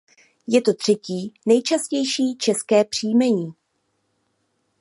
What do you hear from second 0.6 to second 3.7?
to třetí nejčastější české příjmení.